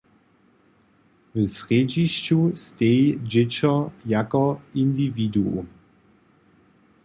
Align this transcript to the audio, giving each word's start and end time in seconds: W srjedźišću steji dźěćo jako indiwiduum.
W 1.33 1.35
srjedźišću 1.55 2.39
steji 2.65 3.05
dźěćo 3.31 3.73
jako 4.15 4.43
indiwiduum. 4.83 5.65